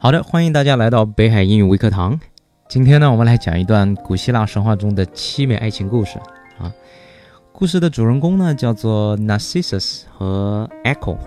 [0.00, 2.20] 好的，欢迎大家来到北海英语微课堂。
[2.68, 6.20] 今天呢，我们来讲一段古希腊神话中的凄美爱情故事
[6.56, 6.72] 啊。
[7.50, 11.18] 故事的主人公呢，叫做 Narcissus 和 Echo。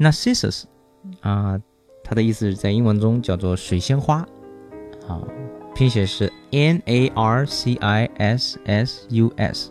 [0.00, 0.62] Narcissus
[1.20, 1.60] 啊，
[2.02, 4.26] 它的意思是在英文中叫做水仙花
[5.06, 5.20] 啊，
[5.74, 9.70] 拼写是 N A R C I S S U S。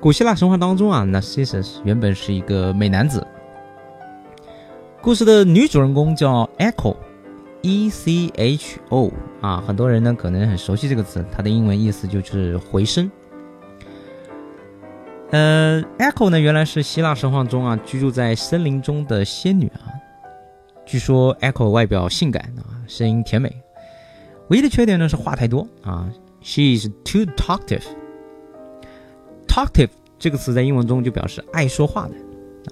[0.00, 3.26] 古希腊神话当中啊，Narcissus 原本是一个美男子。
[5.00, 9.10] 故事的女主人公叫 Echo，E C H O
[9.40, 13.10] 啊，很多人呢可能很熟悉这个词，它的英文意思就是回声。
[15.30, 19.86] 呃，Echo 呢原来是希腊神话中啊居住在森林中的仙女啊，
[20.84, 23.54] 据说 Echo 外表性感啊，声音甜美，
[24.48, 26.10] 唯一的缺点呢是话太多啊
[26.42, 27.84] ，She is too talkative。
[29.46, 32.14] talkative 这个词在英文中就表示爱说话的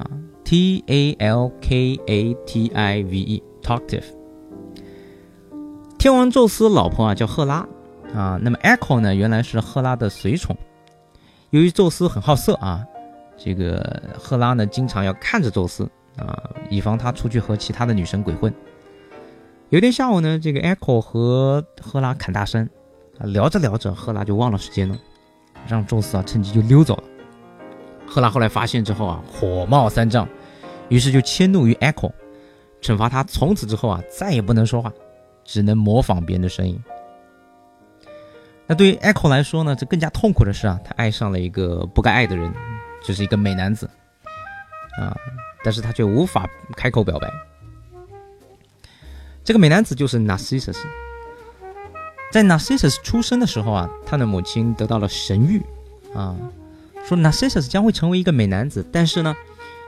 [0.03, 0.11] 啊。
[0.47, 4.05] T A L K A T I V E，talkative。
[5.99, 7.67] 天王宙斯老婆啊叫赫拉
[8.15, 10.57] 啊，那么 Echo 呢原来是赫拉的随从。
[11.51, 12.87] 由于宙斯很好色啊，
[13.37, 15.83] 这个赫拉呢经常要看着宙斯
[16.17, 18.55] 啊，以防他出去和其他的女神鬼混。
[19.71, 22.71] 有一天下午呢，这个 Echo 和赫拉侃大山，
[23.19, 24.97] 聊着聊着，赫拉就忘了时间了，
[25.67, 27.03] 让宙斯啊趁机就溜走了。
[28.09, 30.29] 赫拉后来发现之后啊，火冒三丈，
[30.89, 32.13] 于是就迁怒于 Echo，
[32.81, 34.93] 惩罚他从此之后啊，再也不能说话，
[35.45, 36.79] 只能模仿别人的声音。
[38.67, 42.53] 那对于 Echo 来说呢，这更加痛苦的是啊，他爱上了一个不该爱的人，
[43.05, 43.89] 就是一个美男子
[44.99, 45.17] 啊，
[45.65, 47.31] 但是他却无法开口表白。
[49.45, 50.79] 这个美男子就是 Narcissus。
[52.33, 55.63] 在 Narcissus 出生的时候啊，他的母亲得到了神谕
[56.13, 56.35] 啊。
[57.05, 59.37] 说 Narcissus 将会成为一个美男子，但是呢，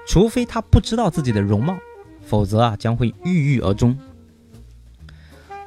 [0.09, 1.79] 除非他不知道自己的容貌，
[2.27, 3.97] 否则啊将会郁郁而终。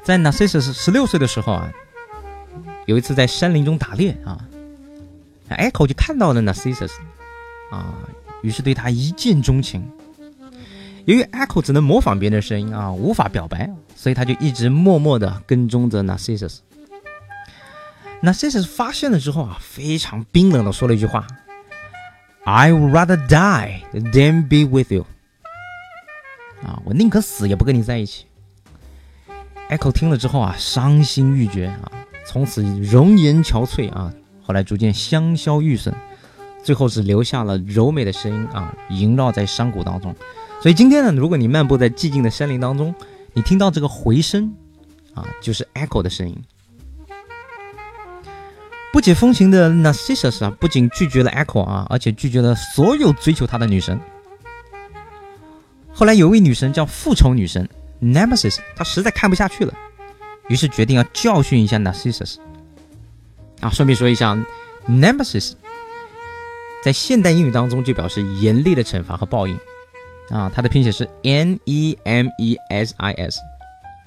[0.03, 1.71] 在 Narcissus 十六岁的时候啊，
[2.87, 4.43] 有一次在山林中打猎啊
[5.51, 6.91] ，Echo 就看到了 Narcissus
[7.69, 7.99] 啊，
[8.41, 9.87] 于是对他一见钟情。
[11.05, 16.57] 由于 Echo 只能模仿别人的声音啊，无法表白，所以他就一直默默的跟踪着 Narcissus。
[18.23, 21.27] Narcissus 发现了之后啊，非常冰冷的说了一句话。
[22.43, 25.05] I would rather die than be with you。
[26.63, 28.25] 啊，我宁可死也不跟你在一起。
[29.69, 31.91] Echo 听了之后啊，伤心欲绝啊，
[32.25, 34.11] 从此容颜憔悴啊，
[34.43, 35.93] 后来逐渐香消玉损，
[36.63, 40.15] 最后只留下了柔美的声音啊，萦绕在山谷当中。
[40.61, 42.93] 所以今天呢，如果你漫步在寂静的山林当中，
[43.33, 44.53] 你听到这个回声
[45.13, 46.35] 啊，就是 Echo 的声音。
[48.91, 53.99] 不解风情的 Narcissus 啊，不仅拒绝了 Echo 啊，而且拒绝了所有追求他的女神。
[55.93, 57.69] 后来有位女神叫复仇女神
[58.01, 59.73] Nemesis，她实在看不下去了，
[60.49, 62.35] 于是决定要教训一下 Narcissus。
[63.61, 64.37] 啊，顺便说一下
[64.89, 65.53] ，Nemesis
[66.83, 69.57] 在现代英语当中就表示严厉的惩罚和报应。
[70.29, 71.99] 啊，它的拼写是 N-E-M-E-S-I-S。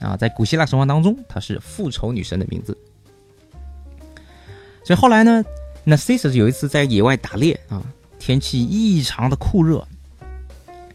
[0.00, 2.76] 啊，在古希腊神话当中，它是复仇女神的名字。
[4.84, 5.42] 所以后来呢
[5.86, 7.82] ，Narcissus 有一次在野外打猎啊，
[8.18, 9.86] 天气异常的酷热。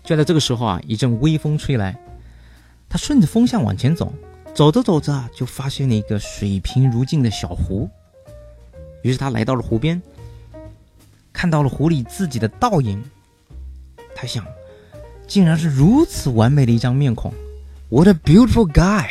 [0.04, 2.00] 就在这个时候啊，一阵微风吹来，
[2.88, 4.14] 他顺着风向往前走，
[4.54, 7.90] 走着走着，就发现了一个水平如镜的小湖。
[9.02, 10.00] 于是他来到了湖边，
[11.34, 13.04] 看到了湖里自己的倒影。
[14.16, 14.46] 他想，
[15.28, 17.34] 竟然是如此完美的一张面孔
[17.90, 19.08] ，What a beautiful guy！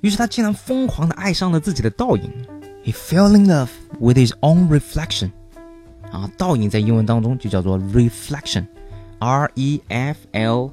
[0.00, 2.30] 于是他竟然疯狂的爱上了自己的倒影。
[2.82, 3.68] He fell in love
[3.98, 5.30] with his own reflection，
[6.10, 10.70] 啊，倒影在英文当中就叫做 reflection，R E F L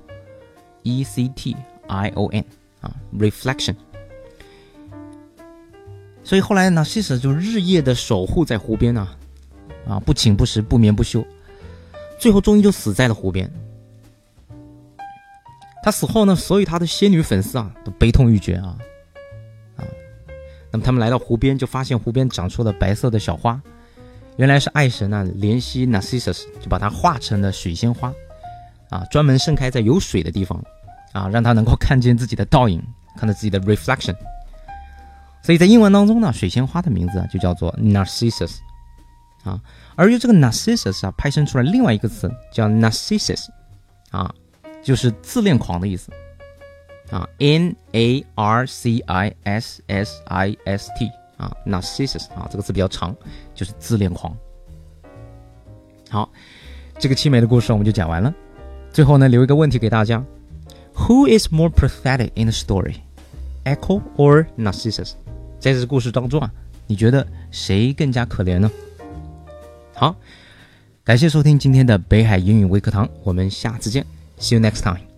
[0.83, 1.55] E C T
[1.87, 2.45] I O N，
[2.81, 3.75] 啊，reflection。
[6.23, 9.07] 所以后来呢，西施就日夜的守护在湖边呢，
[9.87, 11.25] 啊，不寝不食，不眠不休，
[12.19, 13.51] 最后终于就死在了湖边。
[15.83, 18.77] 他死后呢，所有他的仙女粉丝啊，都悲痛欲绝啊。
[20.81, 23.61] 他们来到湖边，就发现湖边长出了白色的小花，
[24.37, 28.13] 原来是爱神啊怜惜 Narcissus，就把它化成了水仙花，
[28.89, 30.63] 啊，专门盛开在有水的地方，
[31.11, 32.81] 啊，让他能够看见自己的倒影，
[33.17, 34.15] 看到自己的 reflection。
[35.43, 38.57] 所以在英文当中呢，水仙花的名字啊就叫做 Narcissus，
[39.43, 39.59] 啊，
[39.95, 43.45] 而由这个 Narcissus 啊派生出来另外一个词叫 Narcissus，
[44.11, 44.33] 啊，
[44.83, 46.11] 就是自恋狂的意思。
[47.09, 53.15] 啊，N A R C I S S I S T 啊，Narcissus 啊，这个词比较长，
[53.55, 54.35] 就是自恋狂。
[56.09, 56.29] 好，
[56.99, 58.33] 这个凄美的故事我们就讲完了。
[58.91, 60.23] 最后呢，留一个问题给大家
[60.95, 62.95] ：Who is more pathetic in the story,
[63.63, 65.13] Echo or Narcissus？
[65.59, 66.51] 在这故事当中啊，
[66.87, 68.71] 你觉得谁更加可怜呢？
[69.93, 70.15] 好，
[71.03, 74.05] 感谢收听今天的北海英语微课堂，我们下次见
[74.39, 75.16] ，See you next time。